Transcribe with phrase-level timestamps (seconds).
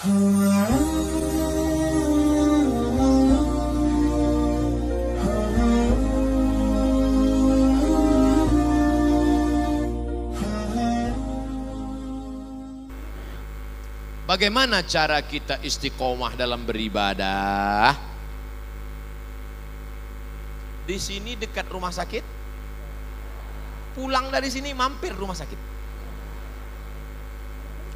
[0.00, 0.16] Bagaimana
[14.88, 17.92] cara kita istiqomah dalam beribadah?
[20.88, 22.24] Di sini dekat rumah sakit.
[24.00, 25.60] Pulang dari sini mampir rumah sakit.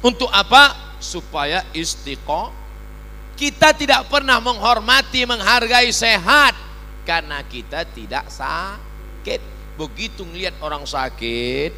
[0.05, 0.84] Untuk apa?
[0.99, 2.65] Supaya istiqomah.
[3.35, 6.55] Kita tidak pernah menghormati, menghargai sehat
[7.03, 9.43] karena kita tidak sakit.
[9.75, 11.75] Begitu melihat orang sakit,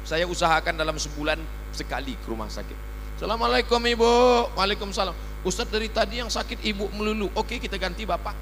[0.00, 1.36] saya usahakan dalam sebulan
[1.76, 2.76] sekali ke rumah sakit.
[3.20, 4.48] Assalamualaikum ibu.
[4.56, 5.12] Waalaikumsalam.
[5.44, 7.28] Ustadz dari tadi yang sakit ibu melulu.
[7.36, 8.32] Oke kita ganti bapak.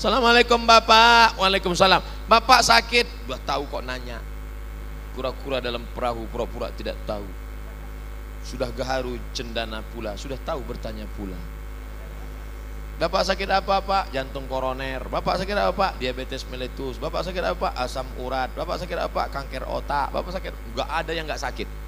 [0.00, 1.36] Assalamualaikum bapak.
[1.36, 2.00] Waalaikumsalam.
[2.24, 3.28] Bapak sakit?
[3.28, 4.16] Udah tahu kok nanya.
[5.12, 7.41] Kura-kura dalam perahu pura-pura tidak tahu
[8.42, 11.38] Sudah gaharu cendana pula Sudah tahu bertanya pula
[13.00, 14.14] Bapak sakit apa pak?
[14.14, 15.92] Jantung koroner Bapak sakit apa pak?
[15.98, 17.74] Diabetes meletus Bapak sakit apa?
[17.74, 19.30] Asam urat Bapak sakit apa?
[19.30, 21.82] Kanker otak Bapak sakit Gak ada yang gak sakit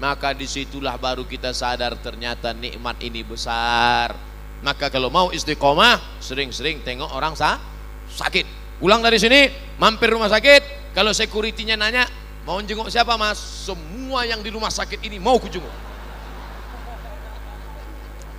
[0.00, 4.16] maka di situlah baru kita sadar ternyata nikmat ini besar.
[4.64, 7.60] Maka kalau mau istiqomah, sering-sering tengok orang sah,
[8.08, 8.48] sakit.
[8.80, 10.92] Pulang dari sini, mampir rumah sakit.
[10.96, 12.08] Kalau sekuritinya nanya,
[12.48, 13.36] mau jenguk siapa mas?
[13.36, 15.70] Semua yang di rumah sakit ini mau kujenguk.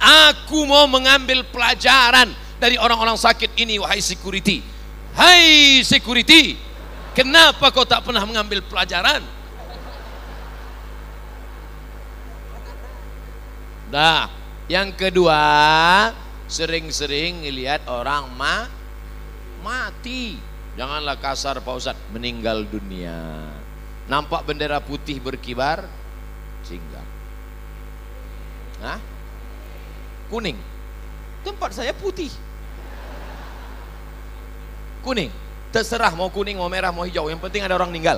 [0.01, 4.65] Aku mau mengambil pelajaran dari orang-orang sakit ini, wahai security.
[5.11, 6.55] Hai security,
[7.13, 9.21] kenapa kau tak pernah mengambil pelajaran?
[13.91, 14.31] Nah,
[14.71, 15.43] yang kedua,
[16.47, 18.71] sering-sering lihat orang ma
[19.59, 20.39] mati.
[20.79, 23.50] Janganlah kasar Pak Ustadz, meninggal dunia.
[24.09, 25.85] Nampak bendera putih berkibar,
[26.65, 27.05] singgah.
[28.81, 28.99] Hah?
[30.29, 30.57] Kuning.
[31.45, 32.29] Tempat saya putih.
[35.05, 35.29] Kuning.
[35.71, 37.29] Terserah mau kuning, mau merah, mau hijau.
[37.29, 38.17] Yang penting ada orang meninggal.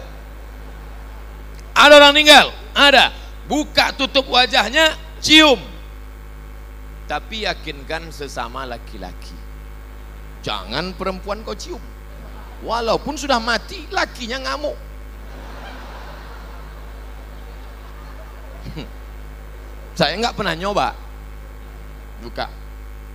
[1.76, 2.48] Ada orang meninggal?
[2.74, 3.14] Ada.
[3.46, 5.74] Buka tutup wajahnya, cium
[7.14, 9.36] tapi yakinkan sesama laki-laki
[10.44, 11.80] jangan perempuan kau cium
[12.64, 14.76] walaupun sudah mati lakinya ngamuk
[19.98, 20.98] saya nggak pernah nyoba.
[22.24, 22.48] Buka.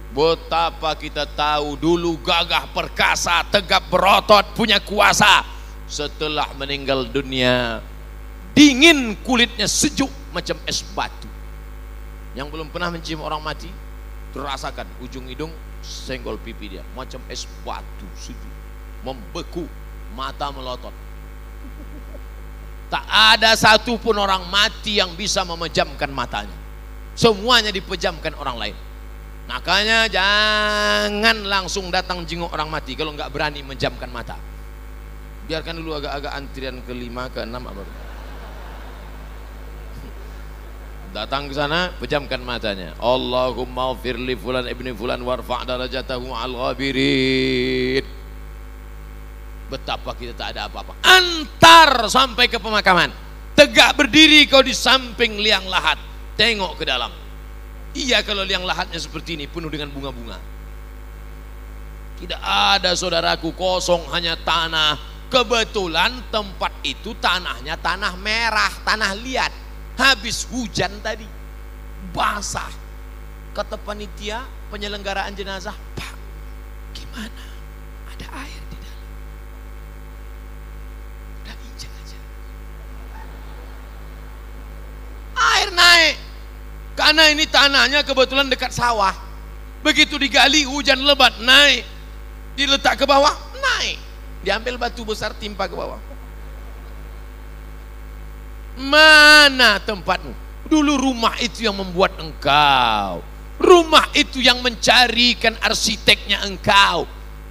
[0.08, 5.44] Betapa kita tahu dulu gagah perkasa tegap berotot punya kuasa.
[5.88, 7.80] Setelah meninggal dunia
[8.58, 11.30] dingin kulitnya sejuk macam es batu.
[12.34, 13.70] Yang belum pernah mencium orang mati,
[14.34, 18.54] terasakan ujung hidung senggol pipi dia, macam es batu sejuk,
[19.06, 19.64] membeku,
[20.18, 20.92] mata melotot.
[22.88, 26.56] Tak ada satu pun orang mati yang bisa memejamkan matanya.
[27.12, 28.76] Semuanya dipejamkan orang lain.
[29.48, 34.36] Makanya jangan langsung datang jenguk orang mati kalau nggak berani menjamkan mata.
[35.48, 37.68] Biarkan dulu agak-agak antrian kelima ke enam.
[41.08, 42.92] Datang ke sana, pejamkan matanya.
[43.00, 48.17] Allahumma firli fulan ibni fulan warfa' darajatahu al ghabirin.
[49.68, 50.96] Betapa kita tak ada apa-apa.
[51.04, 53.12] Antar sampai ke pemakaman.
[53.52, 56.00] Tegak berdiri kau di samping liang lahat.
[56.40, 57.12] Tengok ke dalam.
[57.92, 60.38] Iya kalau liang lahatnya seperti ini penuh dengan bunga-bunga.
[62.18, 64.96] Tidak ada saudaraku kosong hanya tanah.
[65.28, 69.52] Kebetulan tempat itu tanahnya tanah merah, tanah liat
[69.98, 71.26] habis hujan tadi
[72.14, 72.70] basah
[73.50, 76.14] kata panitia penyelenggaraan jenazah pak
[76.94, 77.46] gimana
[78.14, 79.10] ada air di dalam
[81.42, 82.18] udah injak aja
[85.34, 86.14] air naik
[87.18, 89.10] karena ini tanahnya kebetulan dekat sawah
[89.82, 91.82] begitu digali hujan lebat naik
[92.54, 93.98] diletak ke bawah naik
[94.46, 95.98] diambil batu besar timpa ke bawah
[98.78, 100.30] Mana tempatmu?
[100.70, 103.26] Dulu rumah itu yang membuat engkau.
[103.58, 107.02] Rumah itu yang mencarikan arsiteknya engkau.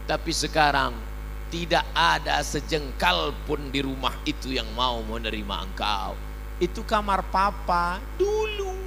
[0.08, 0.96] Tapi sekarang
[1.52, 6.16] tidak ada sejengkal pun di rumah itu yang mau menerima engkau.
[6.64, 8.87] Itu kamar papa dulu.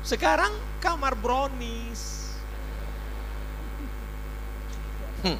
[0.00, 2.32] Sekarang kamar brownies.
[5.20, 5.36] Hmm.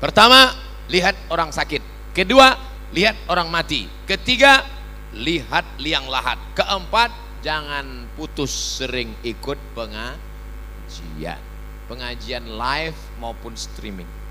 [0.00, 0.56] Pertama,
[0.88, 1.84] lihat orang sakit.
[2.16, 2.56] Kedua,
[2.96, 3.84] lihat orang mati.
[4.08, 4.64] Ketiga,
[5.12, 6.40] lihat liang lahat.
[6.56, 7.12] Keempat,
[7.44, 11.40] jangan putus sering ikut pengajian.
[11.86, 14.25] Pengajian live maupun streaming.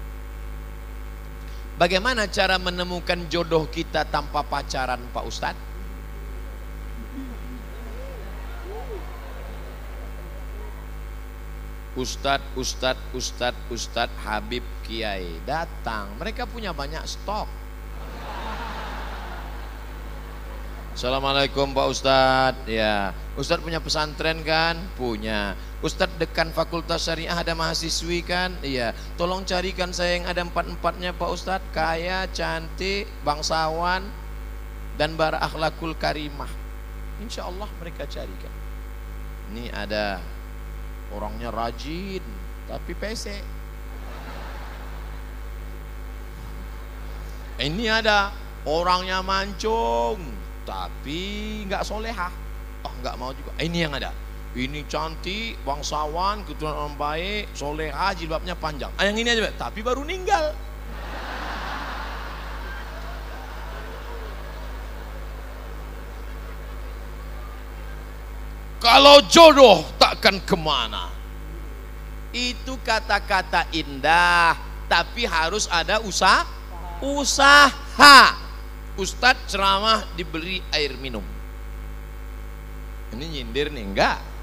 [1.75, 5.63] Bagaimana cara menemukan jodoh kita tanpa pacaran Pak Ustadz?
[11.99, 16.15] Ustadz, Ustadz, Ustadz, Ustadz, Habib, Kiai datang.
[16.15, 17.47] Mereka punya banyak stok.
[20.95, 22.71] Assalamualaikum Pak Ustadz.
[22.71, 24.79] Ya, Ustadz punya pesantren kan?
[24.95, 25.59] Punya.
[25.85, 28.57] Ustadz dekan Fakultas Syariah ada mahasiswi kan?
[28.65, 28.97] Iya.
[29.21, 31.69] Tolong carikan saya yang ada empat-empatnya Pak Ustadz.
[31.69, 34.01] Kaya, cantik, bangsawan,
[34.97, 36.49] dan berakhlakul karimah.
[37.21, 38.49] Insya Allah mereka carikan.
[39.53, 40.17] Ini ada
[41.13, 42.23] orangnya rajin
[42.65, 43.43] tapi pesek
[47.61, 48.33] ini ada
[48.65, 50.17] orangnya mancung
[50.65, 52.29] tapi nggak soleha
[52.81, 54.09] oh nggak mau juga ini yang ada
[54.55, 60.07] ini cantik bangsawan keturunan orang baik soleha jilbabnya panjang ah, yang ini aja tapi baru
[60.07, 60.55] ninggal
[68.85, 71.09] Kalau jodoh takkan ke mana.
[72.29, 74.53] Itu kata-kata indah,
[74.85, 76.45] tapi harus ada usaha.
[77.01, 78.19] Usaha.
[78.93, 81.25] Ustadz ceramah diberi air minum.
[83.09, 84.34] Ini nyindir nih, enggak.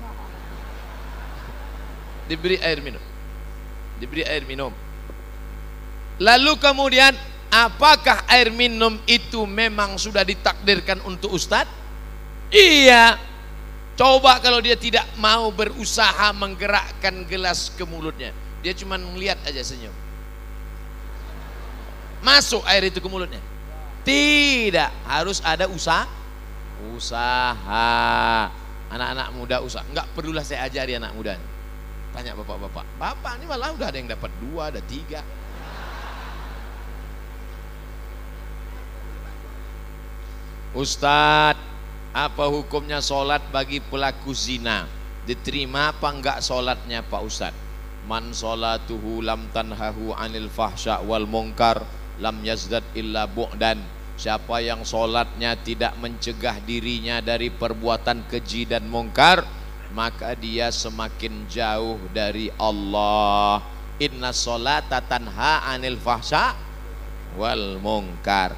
[2.33, 3.03] Diberi air minum.
[4.01, 4.73] Diberi air minum.
[6.17, 7.13] Lalu kemudian
[7.53, 11.69] apakah air minum itu memang sudah ditakdirkan untuk Ustadz?
[12.53, 13.17] Iya,
[13.93, 18.33] Coba kalau dia tidak mau berusaha menggerakkan gelas ke mulutnya.
[18.65, 19.93] Dia cuma melihat aja senyum.
[22.25, 23.43] Masuk air itu ke mulutnya.
[24.03, 26.09] Tidak, harus ada usaha.
[26.97, 28.49] Usaha.
[28.89, 29.85] Anak-anak muda usaha.
[29.85, 31.37] Enggak perlulah saya ajari anak muda.
[32.13, 32.85] Tanya bapak-bapak.
[33.01, 35.25] Bapak ini malah udah ada yang dapat dua, ada tiga.
[40.73, 41.61] Ustadz,
[42.13, 44.89] apa hukumnya sholat bagi pelaku zina?
[45.25, 47.55] Diterima apa enggak sholatnya Pak Ustad?
[48.09, 51.81] Man sholatuhu lam tanhahu anil fahsya wal mungkar
[52.21, 53.81] lam yazdad illa bu'dan.
[54.17, 59.45] Siapa yang sholatnya tidak mencegah dirinya dari perbuatan keji dan mungkar,
[59.93, 63.61] maka dia semakin jauh dari Allah.
[64.01, 66.57] Inna sholata tanha anil fahsya
[67.37, 68.57] wal mungkar.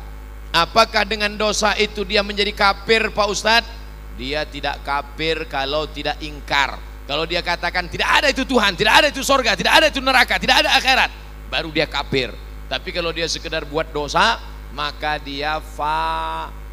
[0.55, 3.71] Apakah dengan dosa itu dia menjadi kafir Pak Ustadz?
[4.15, 6.79] Dia tidak kafir kalau tidak ingkar.
[7.05, 10.39] Kalau dia katakan tidak ada itu Tuhan, tidak ada itu sorga, tidak ada itu neraka,
[10.39, 11.11] tidak ada akhirat.
[11.51, 12.33] Baru dia kafir.
[12.71, 14.41] Tapi kalau dia sekedar buat dosa,
[14.73, 16.64] maka dia fasik.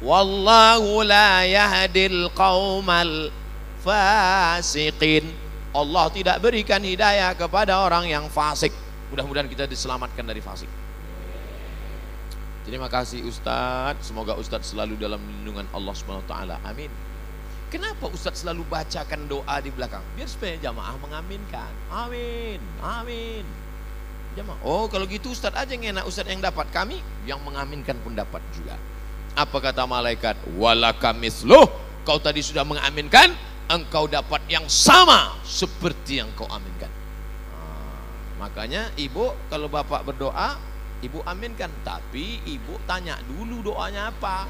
[0.00, 3.28] Wallahu la yahdil qawmal
[3.84, 5.28] fasiqin.
[5.70, 8.72] Allah tidak berikan hidayah kepada orang yang fasik.
[9.12, 10.66] Mudah-mudahan kita diselamatkan dari fasik.
[12.64, 14.08] Terima kasih Ustadz.
[14.08, 16.32] Semoga Ustadz selalu dalam lindungan Allah SWT.
[16.64, 16.88] Amin.
[17.70, 20.02] Kenapa Ustadz selalu bacakan doa di belakang?
[20.18, 21.70] Biar supaya jamaah mengaminkan.
[21.92, 22.58] Amin.
[22.82, 23.44] Amin.
[24.34, 24.58] Jamaah.
[24.64, 26.08] Oh kalau gitu Ustadz aja yang enak.
[26.08, 26.66] Ustadz yang dapat.
[26.72, 26.98] Kami
[27.28, 28.74] yang mengaminkan pun dapat juga.
[29.38, 30.38] Apa kata malaikat?
[30.58, 31.66] Walakamisluh.
[32.02, 33.32] Kau tadi sudah mengaminkan.
[33.70, 36.90] Engkau dapat yang sama seperti yang kau aminkan.
[37.54, 40.58] Nah, makanya ibu kalau bapak berdoa
[41.00, 44.44] Ibu aminkan, tapi ibu tanya dulu doanya apa.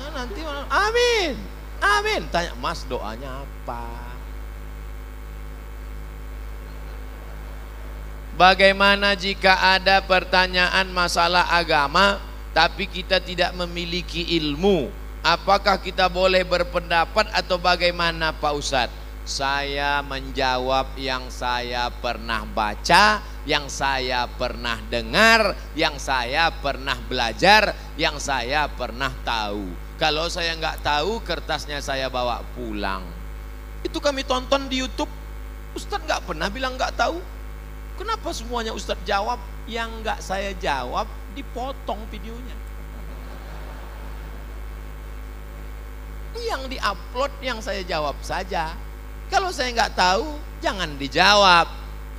[0.00, 0.40] Nah, nanti
[0.72, 1.36] amin,
[1.76, 2.20] amin.
[2.32, 3.84] Tanya mas doanya apa.
[8.32, 12.16] Bagaimana jika ada pertanyaan masalah agama,
[12.56, 14.88] tapi kita tidak memiliki ilmu?
[15.20, 18.96] Apakah kita boleh berpendapat atau bagaimana Pak Ustadz?
[19.28, 28.16] Saya menjawab yang saya pernah baca, yang saya pernah dengar, yang saya pernah belajar, yang
[28.16, 29.68] saya pernah tahu.
[30.00, 33.04] Kalau saya nggak tahu, kertasnya saya bawa pulang.
[33.84, 35.12] Itu kami tonton di YouTube.
[35.76, 37.20] Ustadz nggak pernah bilang nggak tahu.
[38.00, 39.36] Kenapa semuanya Ustadz jawab?
[39.68, 41.04] Yang nggak saya jawab
[41.38, 42.56] dipotong videonya.
[46.38, 48.74] Yang diupload yang saya jawab saja.
[49.30, 50.26] Kalau saya nggak tahu,
[50.62, 51.66] jangan dijawab.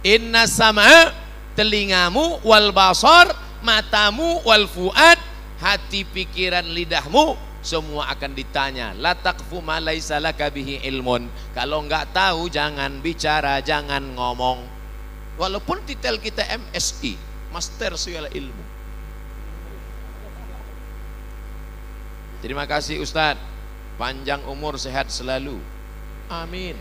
[0.03, 1.11] Inna sama
[1.55, 5.19] telingamu wal basar, matamu wal fuad,
[5.59, 8.95] hati pikiran lidahmu semua akan ditanya.
[8.95, 11.27] La taqfu ma laisa laka bihi ilmun.
[11.51, 14.63] Kalau nggak tahu jangan bicara, jangan ngomong.
[15.39, 17.15] Walaupun titel kita MSI,
[17.51, 18.68] Master Segala Ilmu.
[22.39, 23.41] Terima kasih Ustadz.
[23.99, 25.59] Panjang umur sehat selalu.
[26.31, 26.77] Amin.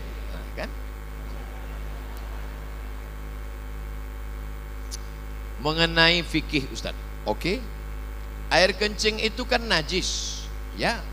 [5.59, 6.95] mengenai fikih Ustaz.
[7.27, 7.59] Oke.
[8.49, 10.41] Air kencing itu kan najis.
[10.79, 11.03] Ya.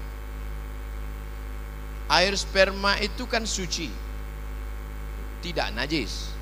[2.09, 3.91] Air sperma itu kan suci.
[5.43, 6.33] Tidak najis.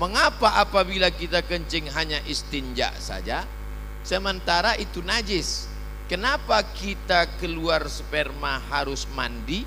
[0.00, 3.44] Mengapa apabila kita kencing hanya istinja saja
[4.02, 5.67] sementara itu najis?
[6.08, 9.60] Kenapa kita keluar sperma harus mandi?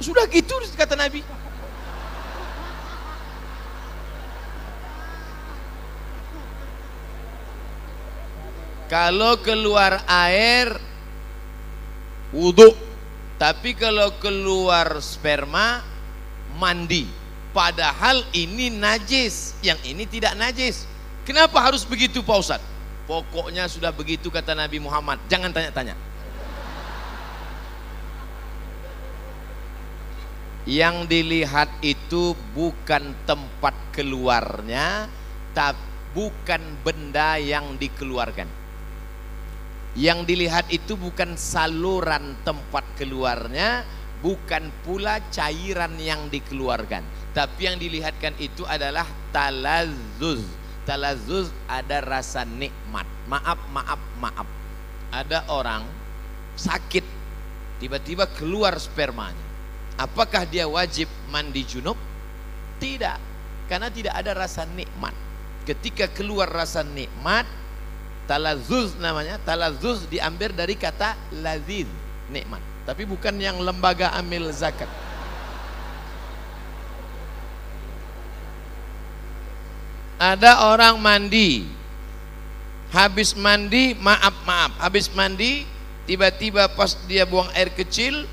[0.00, 1.20] Sudah gitu kata Nabi.
[8.88, 10.80] Kalau keluar air
[12.32, 12.72] wudhu,
[13.36, 15.84] tapi kalau keluar sperma
[16.56, 17.04] mandi.
[17.52, 20.88] Padahal ini najis, yang ini tidak najis.
[21.28, 22.75] Kenapa harus begitu Pak Ustadz?
[23.06, 25.22] Pokoknya sudah begitu kata Nabi Muhammad.
[25.30, 25.94] Jangan tanya-tanya.
[30.66, 35.06] Yang dilihat itu bukan tempat keluarnya,
[35.54, 38.48] tapi bukan benda yang dikeluarkan.
[39.92, 43.84] Yang dilihat itu bukan saluran tempat keluarnya,
[44.24, 47.04] bukan pula cairan yang dikeluarkan.
[47.36, 50.40] Tapi yang dilihatkan itu adalah talazuz.
[50.86, 53.04] Talazuz ada rasa nikmat.
[53.26, 54.48] Maaf, maaf, maaf.
[55.10, 55.82] Ada orang
[56.54, 57.02] sakit,
[57.82, 59.44] tiba-tiba keluar spermanya.
[59.98, 61.98] Apakah dia wajib mandi junub?
[62.78, 63.18] Tidak,
[63.66, 65.12] karena tidak ada rasa nikmat.
[65.66, 67.48] Ketika keluar rasa nikmat,
[68.26, 71.14] Talazuz namanya, talazuz diambil dari kata
[71.46, 71.86] lazid,
[72.26, 72.58] nikmat.
[72.82, 74.90] Tapi bukan yang lembaga amil zakat.
[80.16, 81.68] Ada orang mandi,
[82.88, 85.68] habis mandi, maaf maaf, habis mandi,
[86.08, 88.24] tiba-tiba pas dia buang air kecil,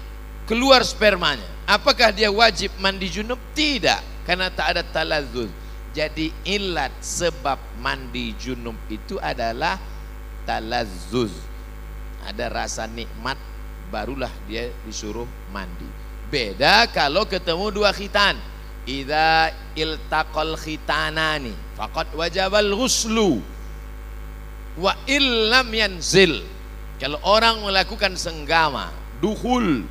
[0.47, 1.43] keluar spermanya.
[1.67, 3.39] Apakah dia wajib mandi junub?
[3.51, 5.51] Tidak, karena tak ada talazuz.
[5.91, 9.75] Jadi ilat sebab mandi junub itu adalah
[10.47, 11.35] talazzuz.
[12.23, 13.35] Ada rasa nikmat
[13.91, 15.85] barulah dia disuruh mandi.
[16.31, 18.33] Beda kalau ketemu dua khitan.
[18.83, 23.39] Idza iltaqal khitanani faqad wajabal ghuslu
[24.75, 26.43] wa illam yanzil.
[26.99, 29.83] Kalau orang melakukan senggama, duhul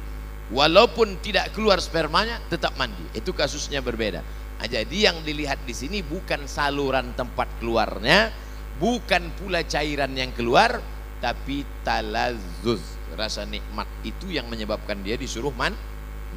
[0.53, 3.03] walaupun tidak keluar spermanya tetap mandi.
[3.17, 4.21] Itu kasusnya berbeda.
[4.61, 8.31] Nah, jadi yang dilihat di sini bukan saluran tempat keluarnya,
[8.79, 10.79] bukan pula cairan yang keluar,
[11.19, 12.83] tapi talazuz,
[13.19, 15.75] rasa nikmat itu yang menyebabkan dia disuruh man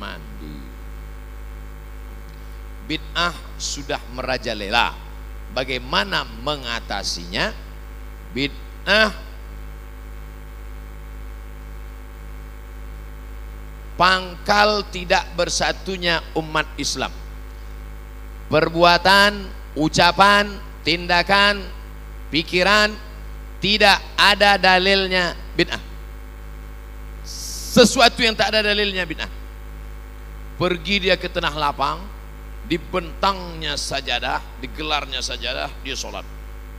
[0.01, 0.74] mandi.
[2.85, 4.93] Bid'ah sudah merajalela.
[5.53, 7.53] Bagaimana mengatasinya?
[8.31, 9.11] Bid'ah
[13.95, 17.25] pangkal tidak bersatunya umat Islam
[18.49, 20.49] perbuatan, ucapan,
[20.85, 21.61] tindakan,
[22.29, 22.93] pikiran
[23.61, 25.81] tidak ada dalilnya bid'ah.
[27.75, 29.31] Sesuatu yang tak ada dalilnya bid'ah.
[30.55, 31.99] Pergi dia ke tanah lapang,
[32.65, 36.25] dibentangnya sajadah, digelarnya sajadah, dia sholat.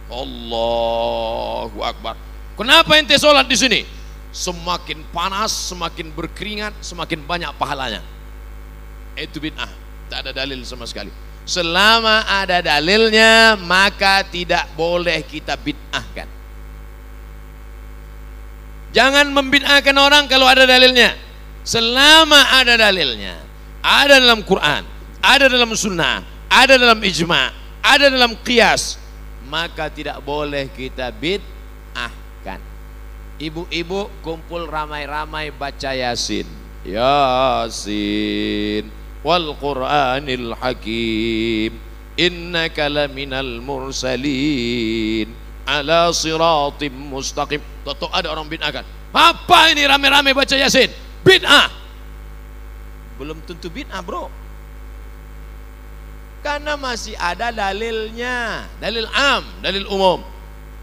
[0.07, 2.15] Allahu Akbar.
[2.55, 3.81] Kenapa ente sholat di sini?
[4.31, 8.03] Semakin panas, semakin berkeringat, semakin banyak pahalanya.
[9.17, 9.71] Itu bid'ah.
[10.07, 11.11] Tak ada dalil sama sekali.
[11.47, 16.29] Selama ada dalilnya maka tidak boleh kita bid'ahkan.
[18.91, 21.15] Jangan membid'ahkan orang kalau ada dalilnya.
[21.67, 23.43] Selama ada dalilnya,
[23.83, 24.87] ada dalam Quran,
[25.27, 27.51] ada dalam sunnah, ada dalam ijma,
[27.83, 28.95] ada dalam qiyas,
[29.51, 32.63] maka tidak boleh kita bid'ahkan.
[33.43, 36.47] Ibu-ibu kumpul ramai-ramai baca Yasin.
[36.87, 38.87] Yasin
[39.27, 41.75] wal Qur'anil Hakim
[42.15, 45.27] innaka laminal mursalin
[45.67, 47.59] ala siratim mustaqim.
[47.83, 50.87] Toto ada orang bid'ah kan apa ini rame-rame baca Yasin?
[51.27, 51.67] Bid'ah.
[53.19, 54.46] Belum tentu bid'ah bro
[56.47, 60.23] karena masih ada dalilnya dalil am dalil umum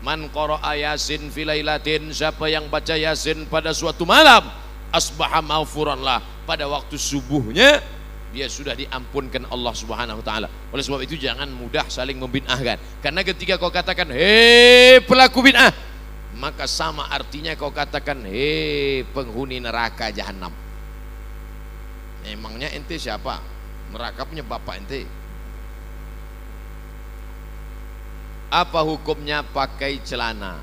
[0.03, 4.43] man qara'a yasin filailatin siapa yang baca yasin pada suatu malam
[4.91, 7.79] asbaha maufuranlah pada waktu subuhnya
[8.36, 10.50] dia sudah diampunkan Allah Subhanahu wa taala.
[10.74, 12.82] Oleh sebab itu jangan mudah saling membid'ahkan.
[12.98, 15.70] Karena ketika kau katakan, "Hei pelaku bid'ah,"
[16.41, 20.50] maka sama artinya kau katakan, "Hei penghuni neraka jahanam."
[22.25, 23.38] Emangnya ente siapa?
[23.93, 25.05] Neraka punya bapak ente.
[28.54, 30.62] Apa hukumnya pakai celana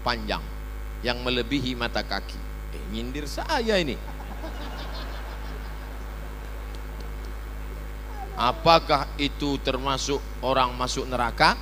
[0.00, 0.40] panjang
[1.04, 2.40] yang melebihi mata kaki?
[2.72, 3.92] Eh, nyindir saya ini.
[8.40, 11.60] Apakah itu termasuk orang masuk neraka?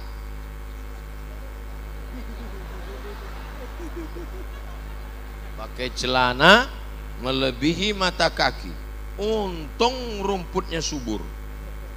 [5.59, 6.71] Pakai celana
[7.18, 8.71] melebihi mata kaki.
[9.18, 11.18] Untung rumputnya subur.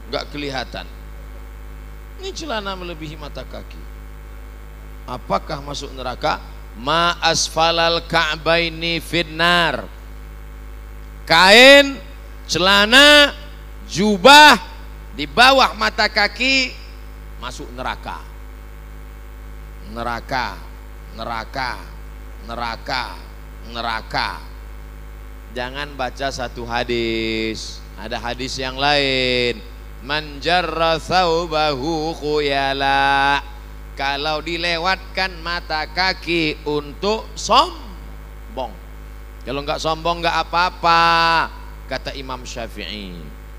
[0.10, 0.90] nggak kelihatan.
[2.20, 3.80] Ini celana melebihi mata kaki.
[5.08, 6.44] Apakah masuk neraka?
[6.76, 9.88] Ma asfalal ka'baini finnar.
[11.24, 11.96] Kain,
[12.44, 13.32] celana,
[13.88, 14.60] jubah
[15.16, 16.76] di bawah mata kaki
[17.40, 18.20] masuk neraka.
[19.90, 20.60] Neraka,
[21.16, 21.80] neraka,
[22.46, 23.16] neraka,
[23.72, 24.30] neraka.
[25.56, 27.82] Jangan baca satu hadis.
[27.98, 29.79] Ada hadis yang lain.
[30.00, 33.44] Man jarra thawbahu khuyala.
[34.00, 38.72] Kalau dilewatkan mata kaki untuk sombong.
[39.44, 41.04] Kalau enggak sombong enggak apa-apa,
[41.92, 43.12] kata Imam Syafi'i.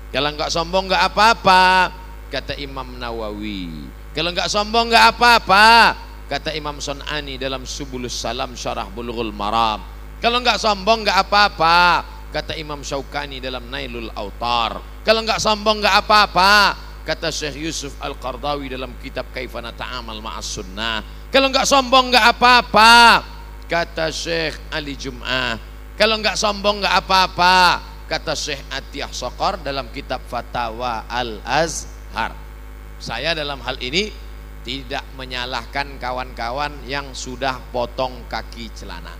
[0.09, 1.93] Kalau enggak sombong enggak apa-apa,
[2.33, 3.85] kata Imam Nawawi.
[4.17, 5.93] Kalau enggak sombong enggak apa-apa,
[6.25, 9.85] kata Imam Sun'ani dalam Subulus Salam Syarah Bulughul Maram.
[10.17, 12.01] Kalau enggak sombong enggak apa-apa,
[12.33, 14.90] kata Imam Syaukani dalam Nailul Autar.
[15.01, 21.01] Kalau enggak sombong enggak apa-apa, kata Syekh Yusuf Al-Qardawi dalam kitab Kaifana Ta'amal Ma'as Sunnah.
[21.33, 23.25] Kalau enggak sombong enggak apa-apa,
[23.65, 25.57] kata Syekh Ali Jum'ah.
[25.97, 32.37] Kalau enggak sombong enggak apa-apa, kata Syekh Atiyah Sokor dalam kitab Fatawa Al-Azhar.
[33.01, 34.13] Saya dalam hal ini
[34.61, 39.17] tidak menyalahkan kawan-kawan yang sudah potong kaki celana.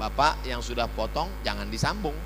[0.00, 2.16] Bapak yang sudah potong jangan disambung.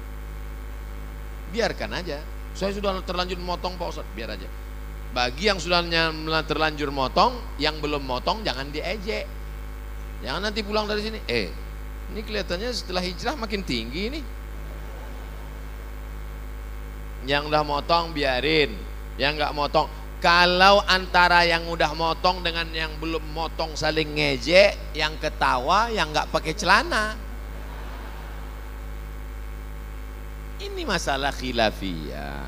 [1.50, 2.20] Biarkan aja.
[2.52, 4.48] Saya sudah terlanjur motong Pak Ustaz, biar aja.
[5.14, 5.80] Bagi yang sudah
[6.44, 9.24] terlanjur motong, yang belum motong jangan diejek.
[10.20, 11.48] Jangan nanti pulang dari sini, eh,
[12.10, 14.20] ini kelihatannya setelah hijrah makin tinggi ini.
[17.24, 18.74] Yang udah motong biarin,
[19.16, 19.86] yang nggak motong
[20.18, 26.34] kalau antara yang udah motong dengan yang belum motong saling ngejek, yang ketawa, yang nggak
[26.34, 27.14] pakai celana.
[30.58, 32.42] Ini masalah khilafiyah.